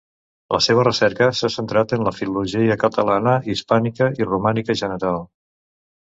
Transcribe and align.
La 0.53 0.59
seva 0.67 0.85
recerca 0.85 1.27
s'ha 1.39 1.49
centrat 1.55 1.93
en 1.97 2.05
la 2.07 2.13
filologia 2.21 2.79
catalana, 2.85 3.35
hispànica 3.57 4.09
i 4.23 4.31
romànica 4.33 4.79
general. 4.83 5.23